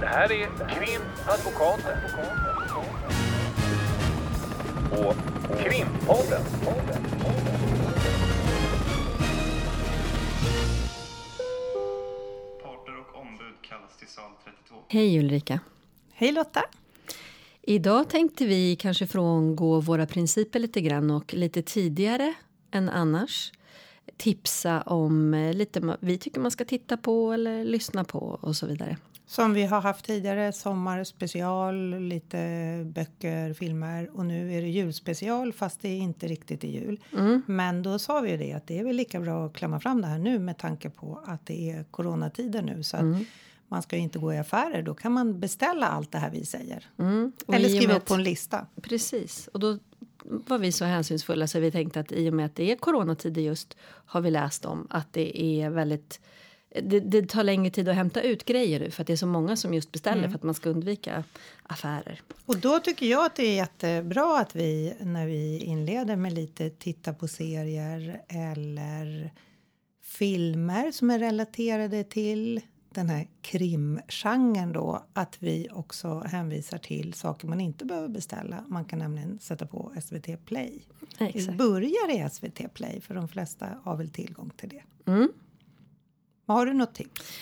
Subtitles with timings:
[0.00, 1.98] Det här är Krimadvokaten.
[4.90, 5.14] Och
[5.58, 6.42] Krimpodden.
[12.62, 14.74] Parter och ombud kallas till sal 32.
[14.88, 15.60] Hej Ulrika.
[16.12, 16.62] Hej Lotta!
[17.62, 22.34] Idag tänkte vi kanske frångå våra principer lite grann och lite tidigare
[22.70, 23.52] än annars
[24.16, 28.96] tipsa om lite vi tycker man ska titta på eller lyssna på och så vidare.
[29.34, 32.36] Som vi har haft tidigare, sommarspecial, lite
[32.86, 37.00] böcker, filmer och nu är det julspecial fast det är inte riktigt i jul.
[37.46, 40.00] Men då sa vi ju det att det är väl lika bra att klämma fram
[40.00, 43.04] det här nu med tanke på att det är coronatider nu så att
[43.68, 44.82] man ska ju inte gå i affärer.
[44.82, 46.86] Då kan man beställa allt det här vi säger.
[46.98, 47.32] Mm.
[47.52, 48.66] Eller skriva upp på en lista.
[48.82, 49.48] Precis.
[49.52, 49.78] Och då
[50.24, 53.42] var vi så hänsynsfulla så vi tänkte att i och med att det är coronatider
[53.42, 56.20] just har vi läst om att det är väldigt
[56.82, 59.56] det, det tar längre tid att hämta ut grejer för att det är så många
[59.56, 61.24] som just beställer för att man ska undvika
[61.62, 62.20] affärer.
[62.46, 66.70] Och då tycker jag att det är jättebra att vi när vi inleder med lite
[66.70, 69.30] titta på serier eller
[70.02, 77.48] filmer som är relaterade till den här krimgenren då att vi också hänvisar till saker
[77.48, 78.64] man inte behöver beställa.
[78.68, 80.82] Man kan nämligen sätta på SVT Play.
[81.18, 81.58] Vi Exakt.
[81.58, 85.10] börjar i SVT Play för de flesta har väl tillgång till det.
[85.10, 85.28] Mm.
[86.46, 87.32] Har du något tips?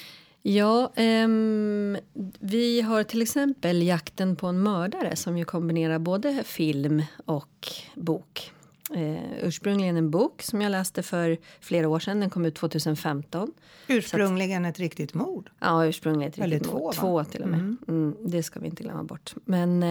[0.42, 1.96] Ja, ehm,
[2.40, 8.52] vi har till exempel Jakten på en mördare som ju kombinerar både film och bok.
[8.94, 12.20] Eh, ursprungligen en bok som jag läste för flera år sedan.
[12.20, 13.52] Den kom ut 2015.
[13.88, 15.50] Ursprungligen ett riktigt mord.
[15.58, 16.94] Ja, ursprungligen ett Eller riktigt två, mord.
[16.94, 17.00] va?
[17.00, 17.76] Två till och med.
[17.88, 18.16] Mm.
[18.20, 19.34] det ska vi inte glömma bort.
[19.44, 19.82] Men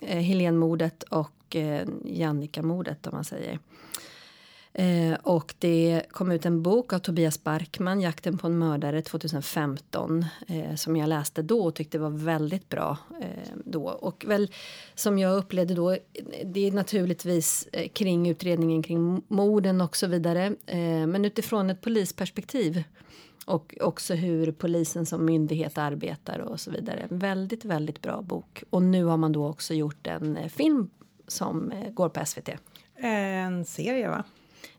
[0.00, 3.58] eh, Helene-mordet och eh, Jannica-mordet om man säger.
[4.72, 10.24] Eh, och det kom ut en bok av Tobias Barkman, Jakten på en mördare 2015
[10.46, 13.84] eh, som jag läste då och tyckte var väldigt bra eh, då.
[13.84, 14.50] Och väl
[14.94, 15.96] som jag upplevde då,
[16.44, 20.54] det är naturligtvis eh, kring utredningen kring morden och så vidare.
[20.66, 22.82] Eh, men utifrån ett polisperspektiv
[23.44, 27.06] och också hur polisen som myndighet arbetar och så vidare.
[27.10, 28.62] Väldigt, väldigt bra bok.
[28.70, 30.90] Och nu har man då också gjort en eh, film
[31.26, 32.48] som eh, går på SVT.
[32.96, 34.24] En serie va?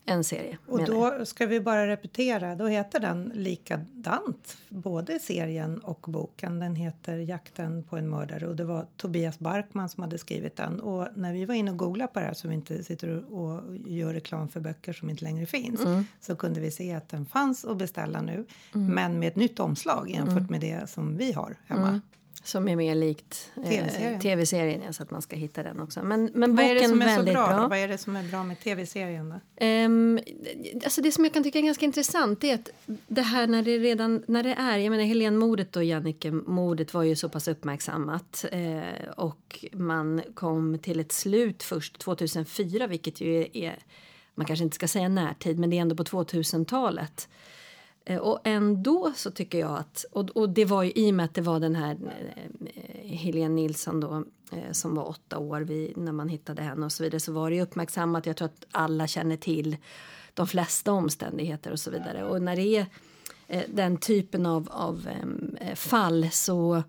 [0.04, 0.58] En serie.
[0.66, 6.58] Och då ska vi bara repetera, då heter den likadant, både serien och boken.
[6.58, 10.80] Den heter Jakten på en mördare och det var Tobias Barkman som hade skrivit den.
[10.80, 13.76] Och när vi var inne och googlade på det här, så vi inte sitter och
[13.86, 15.80] gör reklam för böcker som inte längre finns,
[16.20, 20.10] så kunde vi se att den fanns att beställa nu, men med ett nytt omslag
[20.10, 22.00] jämfört med det som vi har hemma.
[22.44, 24.20] Som är mer likt eh, TV-serien.
[24.20, 26.02] tv-serien, ja, så att man ska hitta den också.
[26.02, 27.32] Men, men Vad är det som är så bra?
[27.32, 27.68] bra.
[27.68, 29.40] Vad är det som är bra med tv-serien då?
[29.56, 30.20] Ehm,
[30.84, 32.70] alltså det som jag kan tycka är ganska intressant är att
[33.06, 37.16] det här när det redan när det är, jag menar Helene-mordet och Jannike-mordet var ju
[37.16, 43.56] så pass uppmärksammat eh, och man kom till ett slut först 2004 vilket ju är,
[43.56, 43.78] är
[44.34, 47.28] man kanske inte ska säga närtid men det är ändå på 2000-talet.
[48.04, 51.24] Eh, och ändå så tycker jag att, och, och det var ju i och med
[51.24, 51.98] att det var den här
[52.74, 56.92] eh, Helene Nilsson då eh, som var åtta år vid, när man hittade henne och
[56.92, 58.26] så vidare så var det ju uppmärksammat.
[58.26, 59.76] Jag tror att alla känner till
[60.34, 62.24] de flesta omständigheter och så vidare.
[62.24, 62.86] Och när det är
[63.46, 65.08] eh, den typen av, av
[65.60, 66.82] eh, fall så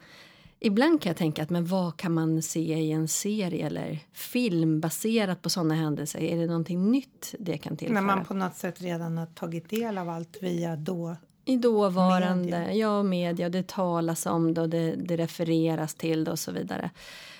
[0.65, 4.79] Ibland kan jag tänka att men vad kan man se i en serie eller film
[4.79, 6.19] baserat på sådana händelser?
[6.19, 8.01] Är det någonting nytt det kan tillföra?
[8.01, 11.15] När man på något sätt redan har tagit del av allt via då
[11.45, 12.73] I dåvarande, Media.
[12.73, 16.91] ja media, det talas om det och det, det refereras till det och så vidare.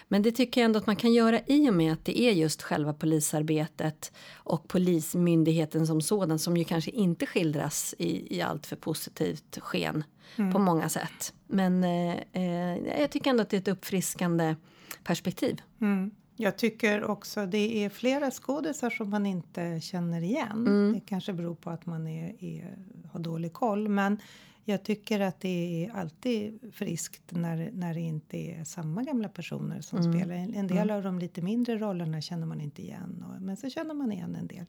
[0.08, 2.32] Men det tycker jag ändå att man kan göra i och med att det är
[2.32, 8.66] just själva polisarbetet och polismyndigheten som sådan som ju kanske inte skildras i, i allt
[8.66, 10.04] för positivt sken
[10.36, 11.34] på många sätt.
[11.48, 14.56] Men eh, eh, jag tycker ändå att det är ett uppfriskande
[15.04, 15.62] perspektiv.
[15.82, 16.12] Mm.
[16.36, 20.68] Jag tycker också det är flera skådisar som man inte känner igen.
[20.68, 20.94] Mm.
[20.94, 22.78] Det kanske beror på att man är, är,
[23.12, 23.90] har dålig koll.
[23.90, 24.18] Men
[24.66, 29.82] jag tycker att det är alltid friskt när, när det inte är samma gamla personer
[29.82, 30.14] som Mm.
[30.14, 30.36] spelar.
[30.36, 33.26] En, del av de lite mindre rollerna känner man inte igen.
[33.28, 34.66] Och, men så känner man igen en del.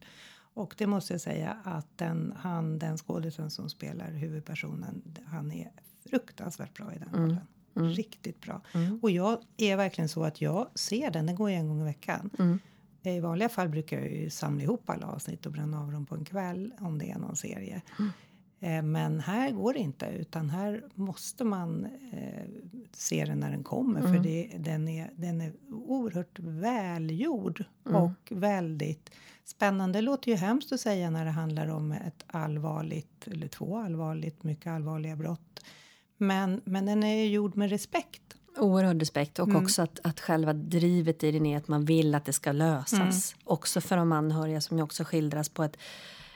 [0.53, 5.71] Och det måste jag säga att den, han, den skådisen som spelar huvudpersonen, han är
[6.09, 7.37] fruktansvärt bra i den
[7.75, 7.89] Mm.
[7.89, 8.61] Riktigt bra.
[9.01, 11.83] Och jag är verkligen så att jag ser den, den går ju en gång i
[11.83, 12.29] veckan.
[12.39, 12.59] Mm.
[13.03, 16.15] I vanliga fall brukar jag ju samla ihop alla avsnitt och bränna av dem på
[16.15, 17.81] en kväll om det är någon serie.
[18.59, 22.45] Eh, Men här går det inte utan här måste man eh,
[22.91, 29.11] se den när den kommer för det, den, är, den är oerhört välgjord och väldigt
[29.43, 29.97] spännande.
[29.97, 34.43] Det låter ju hemskt att säga när det handlar om ett allvarligt eller två allvarligt,
[34.43, 35.65] mycket allvarliga brott.
[36.17, 38.21] Men, men den är gjord med respekt.
[38.57, 42.25] Oerhörd respekt och också att, att själva drivet i den är att man vill att
[42.25, 43.35] det ska lösas.
[43.43, 45.77] Också för de anhöriga som ju också skildras på ett,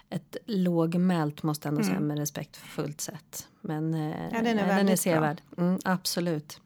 [0.10, 3.48] ett lågmält, måste ändå säga, med respektfullt sätt.
[3.62, 5.42] Men eh, den är den är sevärd.
[5.58, 6.60] Mm, absolut.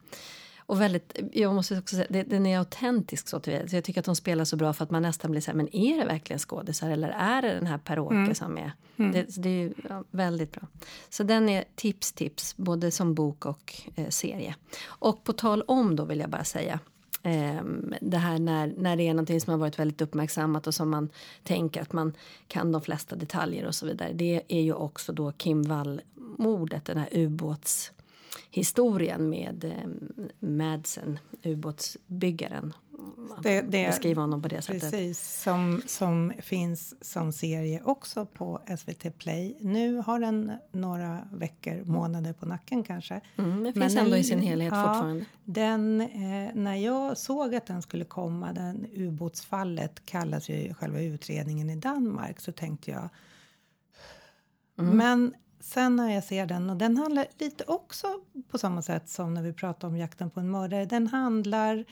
[0.66, 4.00] Och väldigt, jag måste också säga, det, den är autentisk så till så Jag tycker
[4.00, 6.04] att de spelar så bra för att man nästan blir så här, men är det
[6.04, 8.72] verkligen skådisar eller är det den här Per-Åke som är?
[8.96, 10.62] Det, det är ju ja, väldigt bra.
[11.08, 14.54] Så den är tips, tips, både som bok och eh, serie.
[14.84, 16.80] Och på tal om då vill jag bara säga,
[17.22, 20.90] ehm, det här när, när det är någonting som har varit väldigt uppmärksammat och som
[20.90, 21.08] man
[21.42, 22.12] tänker att man
[22.48, 24.12] kan de flesta detaljer och så vidare.
[24.12, 27.92] Det är ju också då Kim Wall-mordet, den här ubåts
[28.50, 32.72] historien med eh, Madsen, ubåtsbyggaren.
[33.42, 34.80] Det- det- Beskriva honom på det sättet.
[34.82, 39.56] Precis, som, som finns som serie också på SVT Play.
[39.60, 43.20] Nu har den några veckor, månader på nacken kanske.
[43.36, 45.24] Mm, den finns ändå i sin helhet fortfarande.
[45.44, 51.70] Den, eh, när jag såg att den skulle komma, den ubåtsfallet kallas ju själva utredningen
[51.70, 53.08] i Danmark, så tänkte jag
[54.78, 54.96] Mm.
[54.96, 55.34] men
[55.64, 58.06] sen när jag ser den, och den handlar lite också
[58.50, 60.84] på samma sätt som när vi pratar om jakten på en mördare.
[60.84, 61.84] Den handlar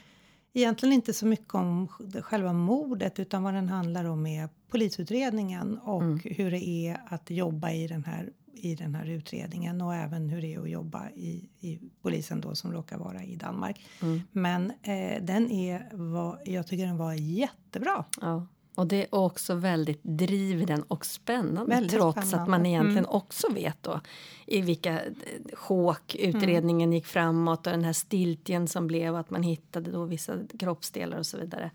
[0.53, 1.89] egentligen inte så mycket om
[2.23, 6.21] själva mordet utan vad den handlar om är polisutredningen och Mm.
[6.25, 10.41] hur det är att jobba i den här i den här utredningen och även hur
[10.41, 13.81] det är att jobba i, i polisen då som råkar vara i Danmark.
[14.03, 14.21] Mm.
[14.33, 18.05] Men eh, den är, var, jag tycker den var jättebra.
[18.21, 18.47] Ja.
[18.75, 22.51] Och det är också väldigt driven och spännande Väldigt trots att spännande.
[22.51, 23.11] man egentligen Mm.
[23.17, 24.01] också vet då
[24.47, 25.11] i vilka eh,
[25.53, 26.93] sjok utredningen Mm.
[26.93, 31.27] gick framåt och den här stiltjen som blev att man hittade då vissa kroppsdelar och
[31.27, 31.71] så vidare.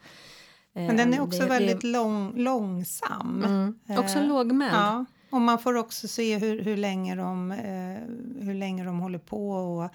[0.73, 3.43] Men den är Eh, också det- väldigt det, lång, långsam.
[3.45, 4.73] mm, också Eh, lågmäld.
[4.75, 9.19] Ja, och man får också se hur, hur, länge, de, eh, hur länge de håller
[9.19, 9.89] på och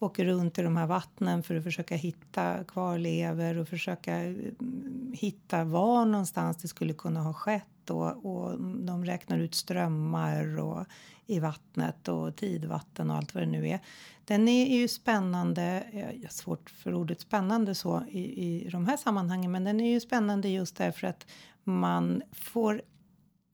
[0.00, 5.64] åker runt i de här vattnen för att försöka hitta kvarlever och försöka mm, hitta
[5.64, 7.90] var någonstans det skulle kunna ha skett.
[7.90, 10.86] Och, och de räknar ut strömmar och,
[11.26, 13.80] i vattnet och tidvatten och allt vad det nu är.
[14.24, 18.96] Den är ju spännande, jag har svårt för ordet spännande så i, i de här
[18.96, 21.26] sammanhangen, men den är ju spännande just därför att
[21.64, 22.82] man får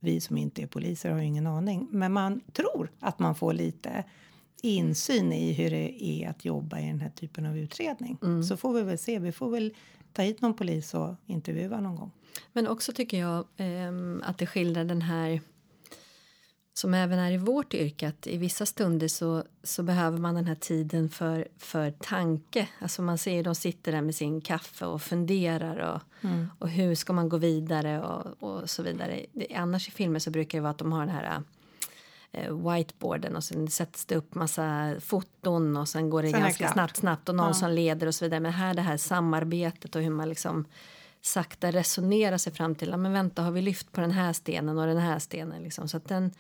[0.01, 3.53] vi som inte är poliser har ju ingen aning, men man tror att man får
[3.53, 4.05] lite
[4.63, 8.19] insyn i hur det är att jobba i den här typen av utredning.
[8.45, 9.19] Så får vi väl se.
[9.19, 9.75] Vi får väl
[10.13, 12.11] ta hit någon polis och intervjua någon gång.
[12.53, 15.41] Men också tycker jag ehm, att det skildrar den här
[16.79, 20.47] som även är i vårt yrke att i vissa stunder så, så behöver man den
[20.47, 22.69] här tiden för, för tanke.
[22.81, 26.29] Alltså man ser ju de sitter där med sin kaffe och funderar och,
[26.59, 29.27] och hur ska man gå vidare och, och så vidare.
[29.33, 31.41] Det, annars i filmer så brukar det vara att de har den här eh,
[32.51, 36.69] whiteboarden och sen sätts det upp massa foton och sen går det Sen det ganska
[36.69, 38.41] snabbt snabbt och någon som leder och så vidare.
[38.41, 40.65] Men här det här samarbetet och hur man liksom
[41.21, 44.79] sakta resonerar sig fram till, ja, men vänta har vi lyft på den här stenen
[44.79, 45.89] och den här stenen liksom.
[45.89, 46.31] Så att den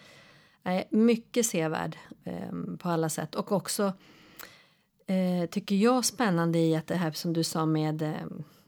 [0.63, 3.93] är mycket sevärd eh, på alla sätt och också
[5.07, 8.15] eh, tycker jag spännande i att det här som du sa med eh,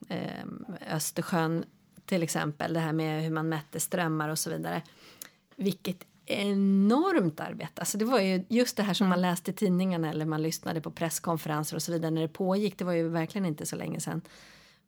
[0.09, 1.65] eh, Östersjön
[2.05, 4.83] till exempel, det här med hur man mätte strömmar och så vidare.
[5.57, 7.81] Vilket enormt arbete.
[7.83, 10.81] Alltså det var ju just det här som man läste i tidningarna eller man lyssnade
[10.81, 12.79] på presskonferenser och så vidare när det pågick.
[12.79, 14.21] Det var ju verkligen inte så länge sedan.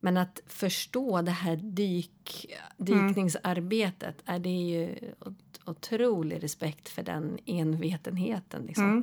[0.00, 7.38] Men att förstå det här dyk, dykningsarbetet är det ju ot- otrolig respekt för den
[7.46, 8.62] envetenheten.
[8.66, 9.02] Liksom.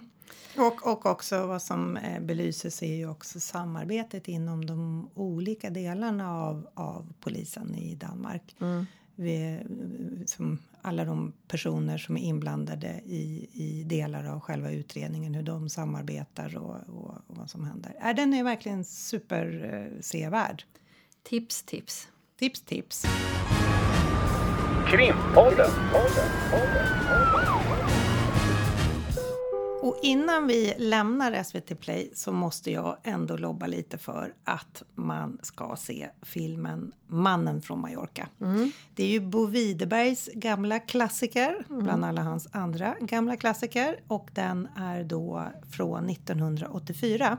[0.57, 6.33] Och, och också vad som eh, belyses är ju också samarbetet inom de olika delarna
[6.33, 8.55] av, av polisen i Danmark.
[9.15, 15.33] Vi, eh, som alla de personer som är inblandade i, i delar av själva utredningen,
[15.33, 17.93] hur de samarbetar och, och, och vad som händer.
[18.03, 20.63] Äh, den är verkligen super eh, sevärd.
[21.23, 22.07] Tips, tips.
[22.39, 23.05] Tips, tips.
[24.87, 25.25] Krimpodden.
[25.35, 27.96] Podden, podden, podden.
[29.97, 35.37] Och innan vi lämnar SVT Play så måste jag ändå lobba lite för att man
[35.41, 38.27] ska se filmen Mannen från Mallorca.
[38.95, 43.99] Det är ju Bo Widerbergs gamla klassiker, bland alla hans andra gamla klassiker.
[44.07, 47.37] Och den är då från 1984.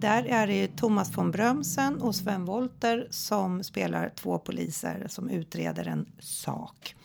[0.00, 5.30] Där är det ju Thomas von Brömsen och Sven Wollter som spelar två poliser som
[5.30, 6.96] utreder en sak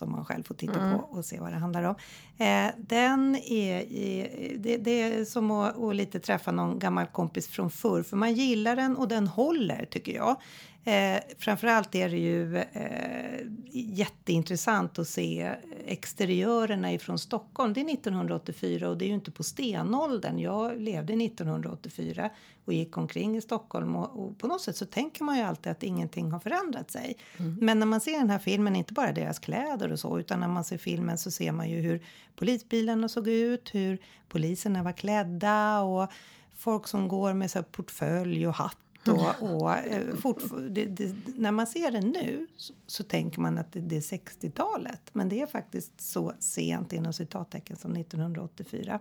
[0.00, 1.94] som man själv får titta på och se vad det handlar om.
[2.38, 7.48] Eh, den är, i- det, det är som att, att lite träffa någon gammal kompis
[7.48, 10.36] från förr, för man gillar den och den håller tycker jag.
[10.84, 15.54] Eh, framförallt är det ju eh, jätteintressant att se
[15.86, 17.72] exteriörerna ifrån Stockholm.
[17.72, 20.38] Det är 1984 och det är ju inte på stenåldern.
[20.38, 22.30] Jag levde 1984
[22.64, 25.72] och gick omkring i Stockholm och, och på något sätt så tänker man ju alltid
[25.72, 27.16] att ingenting har förändrat sig.
[27.36, 27.58] Mm.
[27.60, 30.48] Men när man ser den här filmen, inte bara deras kläder och så, utan när
[30.48, 32.02] man ser filmen så ser man ju hur
[32.36, 36.10] polisbilarna såg ut, hur poliserna var klädda och
[36.56, 38.76] folk som går med så portfölj och hatt
[39.06, 40.02] och, och eh,
[40.70, 44.00] det, det, när man ser det nu så, så tänker man att det, det är
[44.00, 45.00] 60-talet.
[45.12, 49.00] Men det är faktiskt så sent inom citattecken som 1984.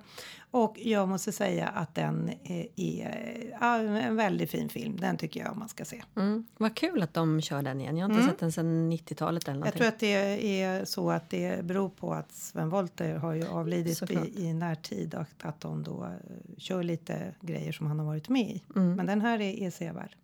[0.51, 4.97] Och jag måste säga att den är, är en väldigt fin film.
[4.99, 6.03] Den tycker jag man ska se.
[6.15, 6.45] Mm.
[6.57, 7.97] Vad kul att de kör den igen.
[7.97, 8.31] Jag har inte mm.
[8.31, 9.81] sett den sedan 90-talet eller någonting.
[9.81, 13.47] Jag tror att det är så att det beror på att Sven Wollter har ju
[13.47, 18.05] avlidit i, i närtid och att de då eh, kör lite grejer som han har
[18.05, 18.63] varit med i.
[18.75, 18.95] Mm.
[18.95, 20.15] Men den här är, är sevärd.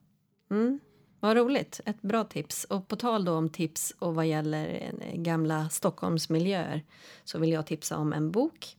[0.52, 0.80] Mm.
[1.20, 1.82] Vad roligt.
[1.86, 2.64] Ett bra tips.
[2.64, 6.84] Och på tal då om tips och vad gäller gamla Stockholmsmiljöer
[7.24, 8.78] så vill jag tipsa om en bok.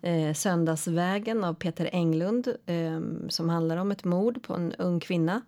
[0.00, 5.42] Eh, Söndagsvägen av Peter Englund eh, som handlar om ett mord på en ung kvinna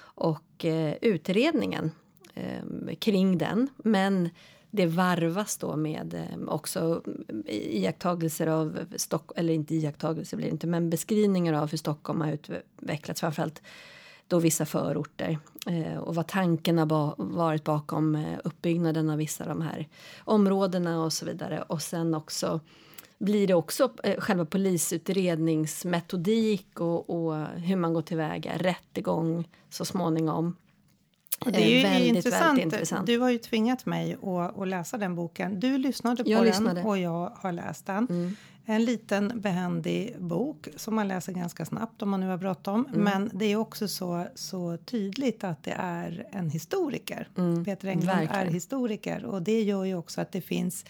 [0.00, 1.90] och eh, utredningen
[2.34, 3.68] eh, kring den.
[3.76, 4.30] Men
[4.70, 7.02] det varvas då med eh, också
[7.46, 12.32] iakttagelser av Stock eller inte iakttagelser blir det inte, men beskrivningar av hur Stockholm har
[12.32, 13.62] utvecklats, framförallt
[14.32, 19.48] då vissa förorter eh, och vad tanken har varit bakom eh, uppbyggnaden av vissa av
[19.48, 19.88] de här
[20.24, 21.62] områdena och så vidare.
[21.62, 22.60] Och sen också
[23.18, 30.56] blir det också eh, själva polisutredningsmetodik och, och hur man går tillväga, rättegång så småningom.
[31.40, 32.42] Och det är ju väldigt, intressant.
[32.42, 33.06] Väldigt intressant.
[33.06, 35.60] Du har ju tvingat mig att, att läsa den boken.
[35.60, 36.82] Du lyssnade på jag den lyssnade.
[36.82, 38.06] och jag har läst den.
[38.10, 38.36] Mm.
[38.64, 42.86] En liten behändig bok som man läser ganska snabbt om man nu har bråttom.
[42.86, 43.00] Mm.
[43.00, 47.28] Men det är också så, så tydligt att det är en historiker.
[47.36, 47.64] Mm.
[47.64, 48.46] Peter Englund Verkligen.
[48.46, 50.84] är historiker och det gör ju också att det finns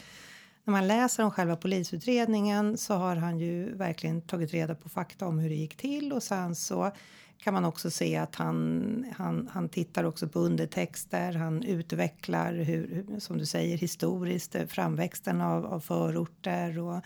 [0.64, 5.26] när man läser om själva polisutredningen så har han ju verkligen tagit reda på fakta
[5.26, 6.90] om hur det gick till och sen så
[7.38, 11.32] kan man också se att han, han, han tittar också på undertexter.
[11.32, 17.00] Han utvecklar, hur, som du säger, historiskt framväxten av, av förorter och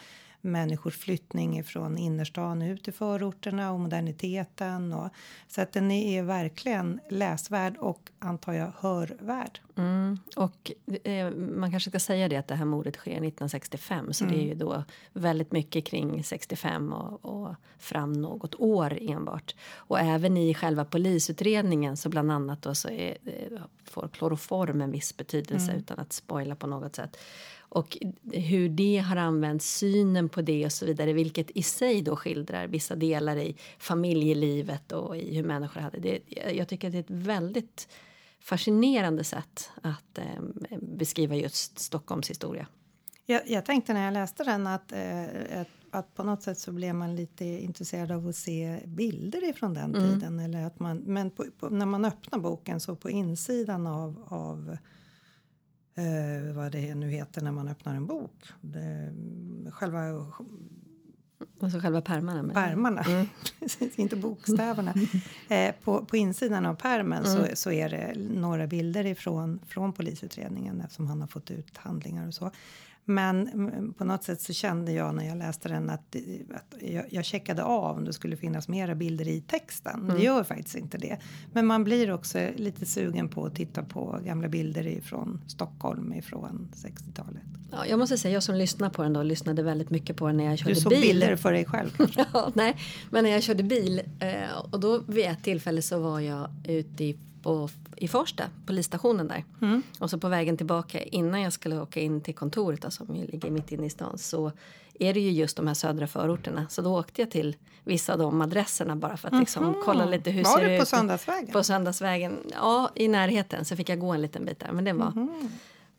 [0.46, 4.92] människors flyttning från innerstan ut till förorterna och moderniteten.
[4.92, 5.08] Och,
[5.48, 9.60] så att den är verkligen läsvärd och antar jag hörvärd.
[9.76, 10.18] Mm.
[10.36, 10.72] Och
[11.04, 14.36] eh, man kanske ska säga det att det här mordet sker 1965 så mm.
[14.36, 19.54] det är ju då väldigt mycket kring 65 och, och fram något år enbart.
[19.74, 24.90] Och även i själva polisutredningen så bland annat då så är, eh, får kloroform en
[24.90, 25.78] viss betydelse mm.
[25.78, 27.16] utan att spoila på något sätt
[27.68, 27.98] och
[28.32, 32.66] hur det har använts, synen på det och så vidare vilket i sig då skildrar
[32.66, 36.18] vissa delar i familjelivet och i hur människor hade det.
[36.52, 37.88] Jag tycker att det är ett väldigt
[38.40, 42.66] fascinerande sätt att eh, beskriva just Stockholms historia.
[43.26, 45.24] Jag, jag, tänkte när jag läste den att, eh,
[45.60, 49.74] att, att, på något sätt så blev man lite intresserad av att se bilder ifrån
[49.74, 50.10] den mm.
[50.10, 50.40] tiden.
[50.40, 54.76] Eller att man, men på, på, när man öppnar boken så på insidan av, av
[55.96, 58.44] eh, vad det nu heter när man öppnar en bok.
[58.60, 59.12] Det,
[59.70, 60.26] själva
[61.60, 62.54] Alltså själva pärmarna?
[62.54, 63.26] Pärmarna, mm.
[63.96, 64.94] inte bokstäverna.
[65.48, 67.36] Eh, på, på insidan av pärmen mm.
[67.36, 72.26] så, så är det några bilder ifrån, från polisutredningen eftersom han har fått ut handlingar
[72.26, 72.50] och så.
[73.08, 76.16] Men mm, på något sätt så kände jag när jag läste den att,
[76.54, 80.00] att jag, jag checkade av om det skulle finnas mera bilder i texten.
[80.00, 80.16] Mm.
[80.16, 81.18] Det gör faktiskt inte det.
[81.52, 86.68] Men man blir också lite sugen på att titta på gamla bilder ifrån Stockholm ifrån
[86.74, 87.42] 60-talet.
[87.70, 90.36] Ja, jag måste säga, jag som lyssnar på den då lyssnade väldigt mycket på den
[90.36, 90.74] när jag körde bil.
[90.74, 91.00] Du såg bil.
[91.00, 91.90] bilder för dig själv?
[92.32, 92.76] ja, nej,
[93.10, 97.04] men när jag körde bil eh, och då vid ett tillfälle så var jag ute
[97.04, 99.44] i på, i Farsta, polisstationen där.
[99.62, 99.82] Mm.
[99.98, 103.50] Och så på vägen tillbaka innan jag skulle åka in till kontoret då, som ligger
[103.50, 104.52] mitt inne i stan så
[104.98, 106.66] är det ju just de här södra förorterna.
[106.68, 109.80] Så då åkte jag till vissa av de adresserna bara för att liksom mm.
[109.84, 110.80] kolla lite hur var ser det ut.
[110.80, 111.52] på Söndagsvägen?
[111.52, 114.72] På Söndagsvägen, ja i närheten så fick jag gå en liten bit där.
[114.72, 115.48] Men det var mm.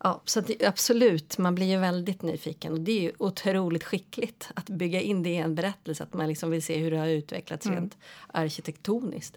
[0.02, 4.50] Ja, så det, absolut, man blir ju väldigt nyfiken och det är ju otroligt skickligt
[4.54, 7.06] att bygga in det i en berättelse, att man liksom vill se hur det har
[7.06, 7.78] utvecklats mm.
[7.78, 9.36] rent arkitektoniskt.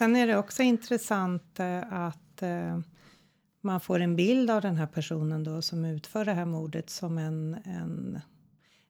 [0.00, 2.78] Sen är det också intressant eh, att eh,
[3.60, 7.18] man får en bild av den här personen då som utför det här mordet som
[7.18, 8.20] en, en,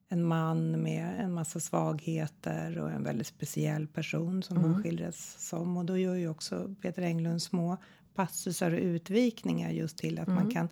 [0.09, 4.73] en man med en massa svagheter och en väldigt speciell person som mm.
[4.73, 5.77] han skildras som.
[5.77, 7.77] Och då gör ju också Peter Englund små
[8.15, 10.43] passusar och utvikningar just till att mm.
[10.43, 10.69] man kan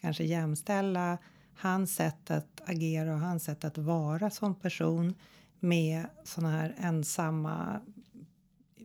[0.00, 1.18] kanske jämställa
[1.54, 5.14] hans sätt att agera och hans sätt att vara som person
[5.60, 7.80] med såna här ensamma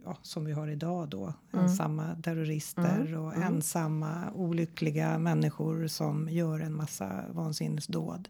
[0.05, 1.33] ja, som vi har idag då.
[1.51, 8.29] Ensamma terrorister och ensamma olyckliga människor som gör en massa vansinnesdåd.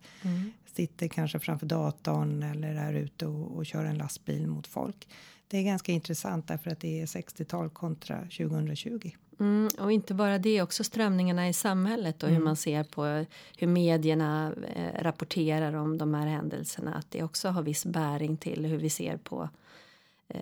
[0.66, 5.08] Sitter kanske framför datorn eller är ute och, och kör en lastbil mot folk.
[5.48, 9.12] Det är ganska intressant därför att det är 60-tal kontra 2020.
[9.40, 13.26] Mm, och inte bara det, också strömningarna i samhället och hur man ser på
[13.58, 16.94] hur medierna eh, rapporterar om de här händelserna.
[16.94, 19.50] Att det också har viss bäring till hur vi ser på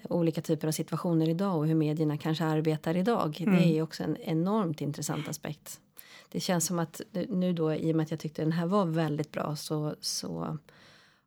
[0.10, 3.36] olika typer av situationer idag och hur medierna kanske arbetar idag.
[3.40, 5.80] Det är också en enormt intressant aspekt.
[6.32, 8.86] Det känns som att nu då, i och med att jag tyckte den här var
[8.86, 10.58] väldigt bra så, så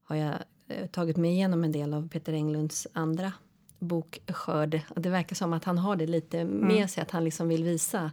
[0.02, 0.34] har jag
[0.68, 3.32] eh, tagit mig igenom en del av Peter Englunds andra
[3.78, 4.80] bok Skörd.
[4.96, 8.10] Det verkar som att han har det lite med sig, att han liksom vill visa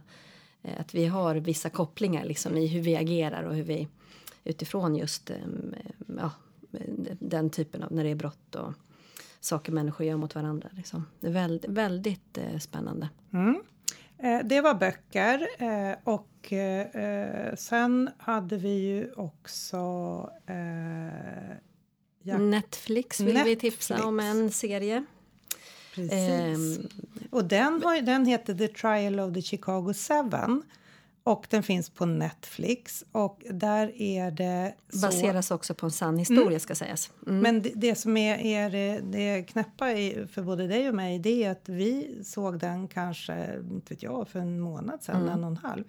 [0.62, 3.88] eh, att vi har vissa kopplingar liksom i hur vi agerar och hur vi
[4.44, 5.74] utifrån just em,
[6.18, 6.30] ja,
[7.18, 8.72] den typen av när det är brott och
[9.40, 10.68] saker människor gör mot varandra.
[10.72, 11.06] Liksom.
[11.20, 13.08] Det är väldigt, väldigt eh, spännande.
[14.18, 19.76] Eh, det var böcker eh, och eh, sen hade vi ju också
[20.46, 21.56] eh,
[22.22, 24.06] ja, Netflix vill vi tipsa Netflix.
[24.08, 25.04] om en serie.
[25.94, 26.12] precis.
[26.12, 26.88] Ehm,
[27.30, 30.62] och den, har, den heter The Trial of the Chicago Seven
[31.22, 35.06] och den finns på Netflix och där är det så...
[35.06, 37.10] Baseras också på en sann historia ska sägas.
[37.26, 37.38] Mm.
[37.40, 41.18] Men det, det som är, är det, det knäppa i, för både dig och mig
[41.18, 45.44] det är att vi såg den kanske, inte vet jag, för en månad sedan, en
[45.44, 45.84] och en halv.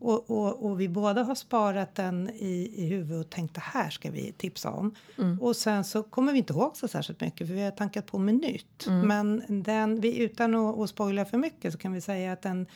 [0.00, 3.90] Och, och, och vi båda har sparat den i, i huvudet och tänkt det här
[3.90, 4.94] ska vi tipsa om.
[5.40, 8.18] Och sen så kommer vi inte ihåg så särskilt mycket för vi har tankat på
[8.18, 8.86] med nytt.
[8.86, 12.66] Men den, vi, utan att, att spoila för mycket så kan vi säga att den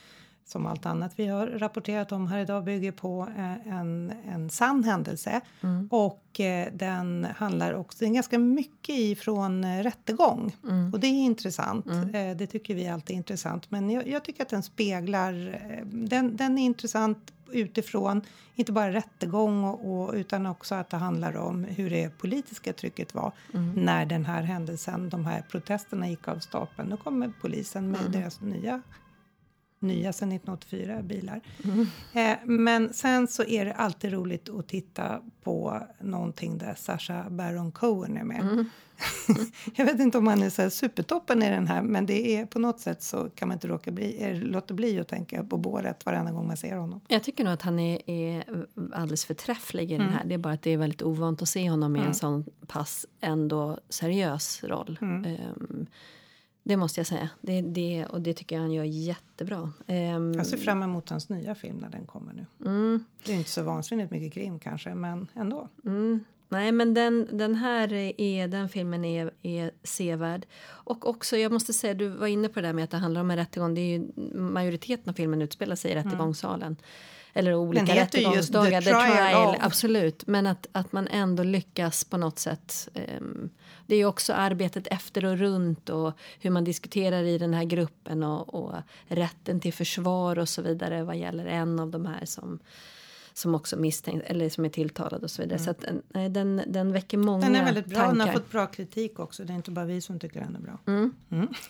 [0.51, 4.85] som allt annat vi har rapporterat om här idag bygger på eh, en, en sann
[4.85, 5.41] händelse.
[5.91, 10.57] Och eh, den handlar också ganska mycket ifrån eh, rättegång.
[10.93, 11.87] Och det är intressant.
[11.87, 13.71] Eh, det tycker vi alltid är intressant.
[13.71, 15.61] Men jag, jag tycker att den speglar...
[15.85, 18.23] Den, den är intressant utifrån
[18.55, 23.15] inte bara rättegång och, och, utan också att det handlar om hur det politiska trycket
[23.15, 23.33] var
[23.77, 26.89] när den här händelsen, de här protesterna gick av stapeln.
[26.89, 28.83] Nu kommer polisen med deras nya
[29.81, 31.41] nya sedan 1984 bilar.
[32.13, 37.73] Eh, men sen så är det alltid roligt att titta på någonting där Sasha Baron
[37.73, 38.65] Cohen är med.
[39.75, 42.59] Jag vet inte om han är så supertoppen i den här men det är på
[42.59, 46.07] något sätt så kan man inte råka bli, eh, låta bli att tänka på båret
[46.07, 47.01] varenda gång man ser honom.
[47.09, 48.45] Jag tycker nog att han är, är
[48.93, 50.25] alldeles förträfflig i den här.
[50.25, 53.07] Det är bara att det är väldigt ovant att se honom i en sån pass
[53.21, 54.99] ändå seriös roll.
[55.03, 55.87] Ehm,
[56.63, 57.29] det måste jag säga.
[57.41, 59.73] Det, det, och det tycker jag han gör jättebra.
[59.87, 62.47] Ehm, Jag ser fram emot hans nya film när den kommer nu.
[63.25, 65.69] Det är inte så vansinnigt mycket krim kanske men ändå.
[65.85, 66.25] Mm.
[66.53, 70.47] Nej, men den, den här är, den filmen är, är sevärd.
[70.63, 73.21] Och också, jag måste säga, du var inne på det där med att det handlar
[73.21, 73.75] om en rättegång.
[73.75, 76.77] Det är ju, majoriteten av filmen utspelar sig i rättegångssalen.
[77.33, 78.81] Eller olika heter ju just rättegångsdagar.
[78.81, 79.57] The Trial.
[79.61, 82.89] Absolut, men att, att man ändå lyckas på något sätt.
[82.95, 83.51] ehm,
[83.87, 87.65] det är ju också arbetet efter och runt och hur man diskuterar i den här
[87.65, 88.75] gruppen och, och
[89.07, 92.59] rätten till försvar och så vidare vad gäller en av de här som
[93.33, 95.59] som också misstänkt eller som är tilltalad och så vidare.
[95.59, 98.33] Så att, eh, nej, den, den väcker många Den är väldigt bra, den har tankar.
[98.33, 99.45] fått bra kritik också.
[99.45, 100.79] Det är inte bara vi som tycker den är bra.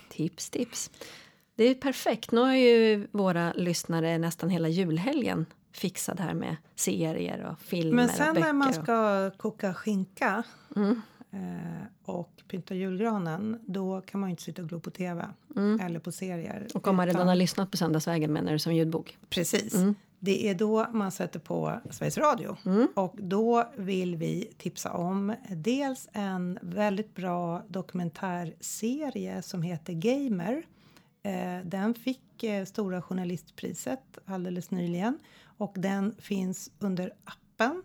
[0.09, 0.90] Tips, tips.
[1.61, 2.33] Det är perfekt.
[2.33, 8.05] Nu har ju våra lyssnare nästan hela julhelgen fixad här med serier och filmer Men
[8.05, 8.46] och sen böcker.
[8.46, 10.42] när man och- ska koka skinka
[10.77, 11.40] eh,
[12.05, 15.29] och pynta julgranen då kan man ju inte sitta och glo på tv
[15.81, 16.66] eller på serier.
[16.75, 19.18] och om man redan utan- har lyssnat på Söndagsvägen menar du som ljudbok?
[19.31, 19.75] Precis.
[19.75, 19.94] Mm.
[20.18, 22.57] Det är då man sätter på Sveriges Radio.
[22.66, 22.88] Mm.
[22.94, 30.62] Och då vill vi tipsa om dels en väldigt bra dokumentärserie som heter Gamer.
[31.22, 35.18] Eh, den fick eh, Stora journalistpriset alldeles nyligen.
[35.42, 37.83] Och den finns under appen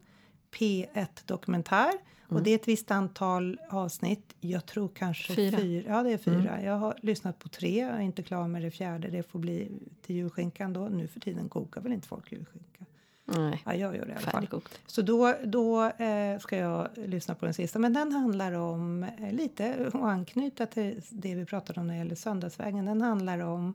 [0.51, 1.91] P1 Dokumentär.
[2.27, 4.35] Och det är ett visst antal avsnitt.
[4.39, 5.57] Jag tror kanske Fyra.
[5.57, 5.83] fyra.
[5.87, 6.63] Ja, det är fyra.
[6.63, 7.79] Jag har lyssnat på tre.
[7.79, 9.07] Jag är inte klar med det fjärde.
[9.07, 9.71] Det får bli
[10.01, 10.89] till julskinkan då.
[10.89, 12.85] Nu för tiden kokar väl inte folk julskinka?
[13.25, 14.61] Nej, Ja, jag gör det i alla fall.
[14.87, 17.79] Så då, då eh, ska jag lyssna på den sista.
[17.79, 21.97] Men den handlar om eh, lite och anknyta till det vi pratade om när det
[21.97, 22.85] gäller Söndagsvägen.
[22.85, 23.73] Den handlar om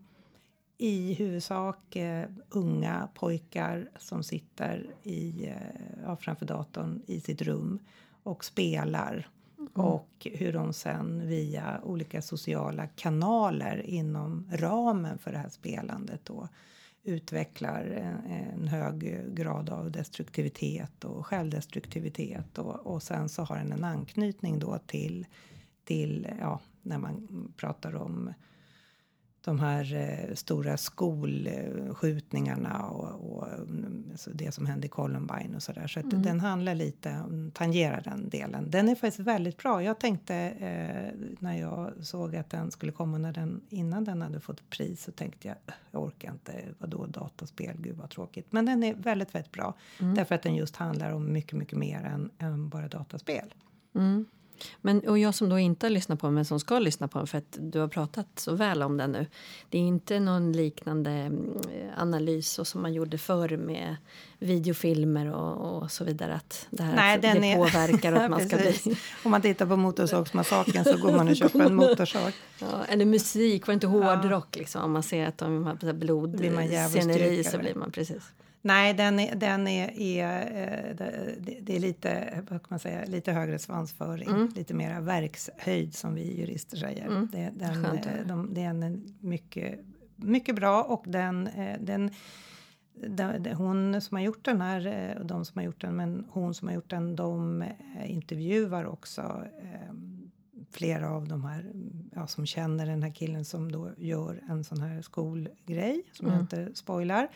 [0.78, 5.48] i huvudsak eh, unga pojkar som sitter i,
[6.06, 7.78] eh, framför datorn i sitt rum
[8.22, 9.28] och spelar.
[9.72, 16.48] Och hur de sen via olika sociala kanaler inom ramen för det här spelandet då
[17.02, 23.72] utvecklar eh, en, hög grad av destruktivitet och självdestruktivitet och, och sen så har den
[23.72, 25.26] en anknytning då till,
[25.84, 28.32] till ja, när man pratar om
[29.44, 35.62] de här eh, stora skolskjutningarna och, och mm, så det som hände i Columbine och
[35.62, 35.86] sådär.
[35.86, 36.22] Så, att Mm.
[36.22, 38.70] den handlar lite, om- tangerar den delen.
[38.70, 39.82] Den är faktiskt väldigt bra.
[39.82, 44.40] Jag tänkte eh, när jag såg att den skulle komma när den, innan den hade
[44.40, 48.46] fått pris så tänkte jag "Ugh, jag orkar inte, vadå dataspel, gud vad tråkigt.
[48.52, 50.14] Men den är väldigt, väldigt bra Mm.
[50.14, 53.54] därför att den just handlar om mycket, mycket mer än, än bara dataspel.
[53.94, 54.24] Mm.
[54.80, 57.18] Men, och jag som då inte har lyssnat på den men som ska lyssna på
[57.18, 59.26] den för att du har pratat så väl om den nu.
[59.68, 61.58] Det är inte någon liknande mm,
[61.96, 63.96] analys som man gjorde förr med
[64.38, 66.34] videofilmer och, och så vidare.
[66.34, 68.96] Att det här Nej, det är- påverkar att man ska bli...
[69.22, 72.32] Om man tittar på Motorsågsmassakern så går man och köper en motorsåg.
[72.58, 74.82] Ja, eller musik, var det inte hårdrock liksom?
[74.82, 78.22] Om man ser att de har blodsceneri så blir man precis.
[78.62, 80.96] Nej, den är, den är, är eh,
[81.38, 84.48] det, det är lite, vad kan man säga, lite högre svansföring, Mm.
[84.54, 87.28] lite mera verkshöjd som vi jurister säger.
[87.32, 89.80] Det, den, Skönt eh, de, det är en mycket,
[90.16, 92.10] mycket bra och den, eh, den
[93.08, 96.54] den- hon som har gjort den här, och de som har gjort den, men hon
[96.54, 97.64] som har gjort den, de
[98.06, 99.44] intervjuar också
[100.70, 101.72] flera av de här
[102.14, 106.40] ja, som känner den här killen som då gör en sån här skolgrej som jag
[106.40, 107.28] inte spoilar.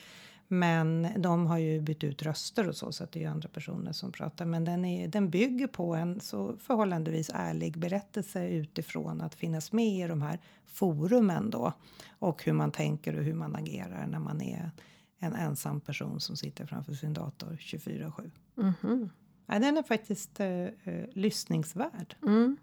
[0.58, 3.48] Men de har ju bytt ut röster och så, så att det är ju andra
[3.48, 4.44] personer som pratar.
[4.44, 10.04] Men den, är, den bygger på en så förhållandevis ärlig berättelse utifrån att finnas med
[10.04, 11.72] i de här forumen då.
[12.18, 14.70] Och hur man tänker och hur man agerar när man är
[15.18, 18.30] en ensam person som sitter framför sin dator 24-7.
[18.54, 19.10] Mhm.
[19.46, 22.16] Ja, den är faktiskt eh, eh, lyssningsvärd.
[22.22, 22.56] Mm.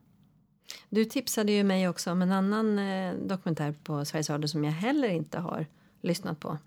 [0.90, 4.72] Du tipsade ju mig också om en annan eh, dokumentär på Sveriges Radio som jag
[4.72, 5.66] heller inte har
[6.02, 6.58] lyssnat på.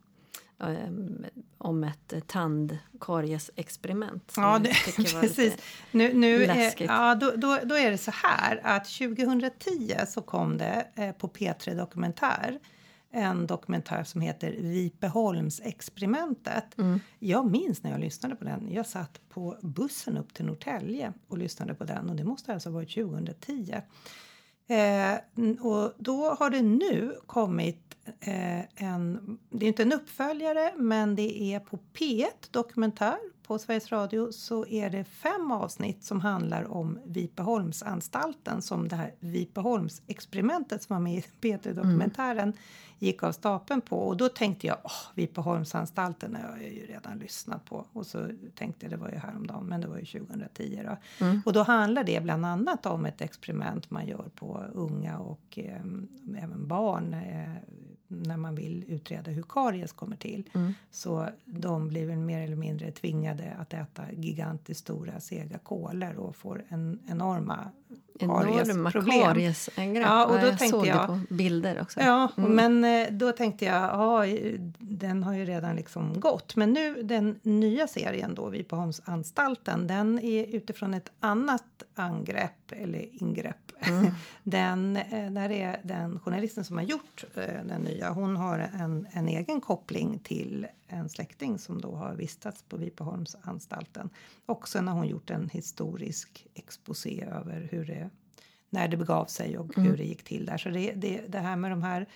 [0.58, 1.24] Ehm,
[1.58, 4.32] om ett tandkariesexperiment.
[4.36, 4.74] Ja, det,
[5.20, 5.56] precis.
[5.90, 10.58] Nu, nu är, ja, då, då, då är det så här att 2010 så kom
[10.58, 12.58] det eh, på P3 Dokumentär
[13.14, 16.78] en dokumentär som heter Vipeholmsexperimentet.
[16.78, 17.00] Mm.
[17.18, 18.72] Jag minns när jag lyssnade på den.
[18.72, 22.68] Jag satt på bussen upp till Norrtälje och lyssnade på den och det måste alltså
[22.68, 23.80] ha varit 2010.
[24.66, 25.14] Eh,
[25.60, 31.42] och då har det nu kommit eh, en, det är inte en uppföljare men det
[31.42, 36.98] är på P1 Dokumentär på Sveriges Radio så är det fem avsnitt som handlar om
[37.04, 42.52] Vipeholmsanstalten som det här Vipeholmsexperimentet som var med i P3 Dokumentären
[42.98, 43.98] gick av stapeln på.
[43.98, 47.86] Och då tänkte jag åh, Vipeholmsanstalten har jag ju redan lyssnat på.
[47.92, 50.96] Och så tänkte jag det var ju häromdagen men det var ju 2010 då.
[51.44, 55.80] Och då handlar det bland annat om ett experiment man gör på unga och eh,
[56.42, 57.54] även barn eh,
[58.22, 60.44] när man vill utreda hur karies kommer till.
[60.90, 66.36] Så de blir väl mer eller mindre tvingade att äta gigantiskt stora sega kolor och
[66.36, 67.70] får en enorma
[68.20, 70.06] Enorma kariesangrepp.
[70.06, 72.00] Ja, och då jag tänkte såg jag- det på bilder också.
[72.00, 74.24] Ja, men eh, då tänkte jag, ja,
[74.78, 76.56] den har ju redan liksom gått.
[76.56, 83.56] Men nu den nya serien då, Vipeholmsanstalten, den är utifrån ett annat angrepp eller ingrepp.
[84.42, 89.06] Den, eh, där är den journalisten som har gjort eh, den nya, hon har en,
[89.12, 94.10] en egen koppling till en släkting som då har vistats på Vipeholmsanstalten.
[94.46, 98.10] Också när hon gjort en historisk exposé över hur det
[98.70, 100.58] när det begav sig och hur det gick till där.
[100.58, 102.06] Så det, det, det här med de här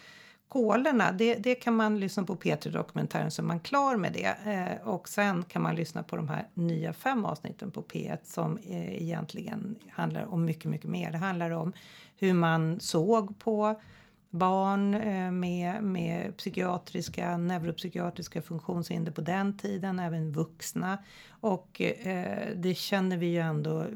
[0.48, 4.36] kolerna, det, det kan man lyssna på P3 Dokumentären så är man klar med det.
[4.52, 8.58] Eh, och sen kan man lyssna på de här nya fem avsnitten på P1 som
[8.58, 11.12] eh, egentligen handlar om mycket, mycket mer.
[11.12, 11.72] Det handlar om
[12.16, 13.80] hur man såg på
[14.30, 20.98] barn eh, med, med psykiatriska, neuropsykiatriska funktionshinder på den tiden, även vuxna.
[21.40, 23.86] Och eh, det känner vi ju ändå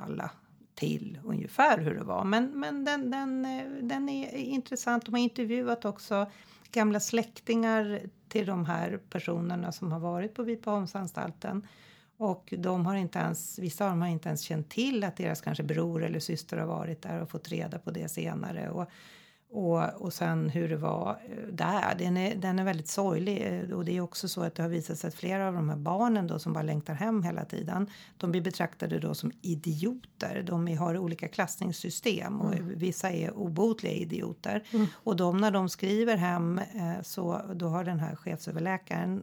[0.00, 0.30] alla
[0.74, 2.24] till ungefär hur det var.
[2.24, 5.04] Men, men den, den, eh, den är intressant.
[5.04, 6.30] De har intervjuat också
[6.72, 11.66] gamla släktingar till de här personerna som har varit på Vipeholmsanstalten.
[12.16, 15.40] Och de har inte ens, vissa av dem har inte ens känt till att deras
[15.40, 18.70] kanske bror eller syster har varit där och fått reda på det senare.
[18.70, 18.90] Och,
[19.52, 21.94] och, och sen hur det var eh, där.
[21.98, 23.42] Den är, den är väldigt sorglig.
[23.46, 25.68] eh, Och det är också så att det har visat sig att flera av de
[25.68, 27.86] här barnen då som bara längtar hem hela tiden.
[28.16, 30.42] De blir betraktade då som idioter.
[30.46, 34.62] De har olika klassningssystem och vissa är obotliga idioter.
[34.92, 39.22] Och de när de skriver hem eh, så då har den här chefsöverläkaren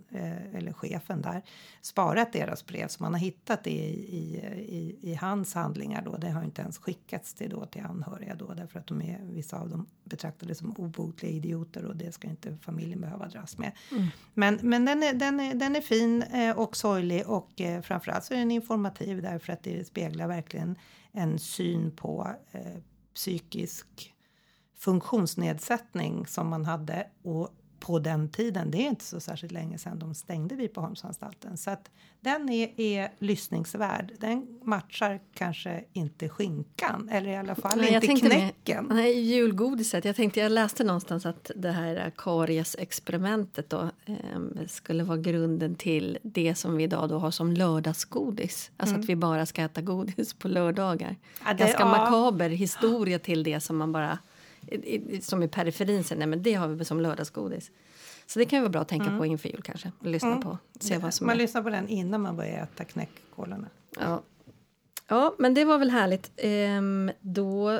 [0.53, 1.43] eller chefen där
[1.81, 4.37] sparat deras brev så man har hittat det i, i,
[4.77, 6.17] i, i hans handlingar då.
[6.17, 9.59] Det har inte ens skickats till, då, till anhöriga då därför att de är, vissa
[9.59, 9.85] av dem
[10.17, 13.71] betraktade som obotliga idioter och det ska inte familjen behöva dras med.
[14.33, 18.23] Men, men den, är, den, är, den är fin eh, och sorglig och eh, framförallt
[18.23, 20.75] så är den informativ därför att det speglar verkligen
[21.11, 22.81] en syn på eh,
[23.13, 24.13] psykisk
[24.77, 29.99] funktionsnedsättning som man hade och på den tiden, det är inte så särskilt länge sedan
[29.99, 31.57] de stängde Vipeholmsanstalten.
[31.57, 31.89] Så att
[32.21, 34.11] den är, är lyssningsvärd.
[34.19, 38.85] Den matchar kanske inte skinkan, eller i alla fall Nej, inte knäcken.
[38.85, 40.05] Med, nej, julgodiset.
[40.05, 44.15] Jag tänkte, jag läste någonstans att det här kariesexperimentet då eh,
[44.67, 48.71] skulle vara grunden till det som vi idag då har som lördagsgodis.
[48.77, 49.03] Alltså Mm.
[49.03, 51.15] att vi bara ska äta godis på lördagar.
[51.45, 51.85] Ja, det- Ganska ja.
[51.85, 54.17] makaber historia till det som man bara
[54.71, 57.71] i- som i periferin säger, nej men det har vi som lördagsgodis.
[58.25, 59.91] Så det kan ju vara bra att tänka på inför jul kanske.
[59.99, 61.27] Lyssna på, se vad som Mm.
[61.33, 61.43] man är.
[61.43, 63.67] lyssnar på den innan man börjar äta knäckkolorna.
[63.99, 64.21] Ja.
[65.07, 66.31] ja, men det var väl härligt.
[66.37, 67.79] Ehm, då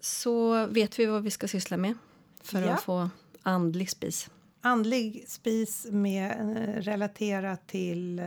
[0.00, 1.94] så vet vi vad vi ska syssla med
[2.42, 2.72] för Ja.
[2.74, 3.10] att få
[3.42, 4.30] andlig spis.
[4.66, 8.26] Andlig spis med eh, relaterat till eh,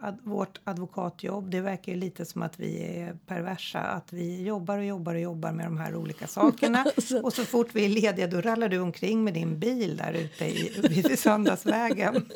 [0.00, 1.50] ad, vårt advokatjobb.
[1.50, 3.78] Det verkar ju lite som att vi är perversa.
[3.78, 6.86] Att vi jobbar och jobbar och jobbar med de här olika sakerna.
[7.22, 10.44] och så fort vi är lediga då rallar du omkring med din bil där ute
[10.44, 12.26] i, vid Söndagsvägen.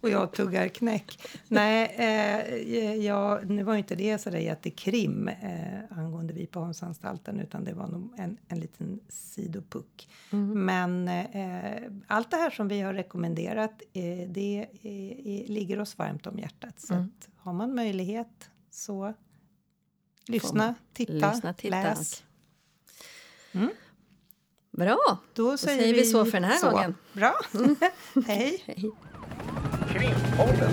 [0.00, 1.18] Och jag tuggar knäck.
[1.48, 7.64] Nej, eh, jag, nu var ju inte det så där jättekrim eh, angående Vipeholmsanstalten utan
[7.64, 10.08] det var nog en, en liten sidopuck.
[10.54, 16.26] Men eh, allt det här som vi har rekommenderat eh, det eh, ligger oss varmt
[16.26, 16.80] om hjärtat.
[16.80, 19.14] Så att, har man möjlighet så
[20.26, 21.82] lyssna, titta, Lyssna, titta.
[21.82, 22.24] läs.
[24.70, 25.18] Bra!
[25.34, 26.70] Då säger, säger vi så för den här så.
[26.70, 26.94] gången.
[27.12, 27.34] Bra.
[28.26, 28.62] Hej.
[28.66, 28.90] Hej.
[29.88, 30.72] Krimpodden.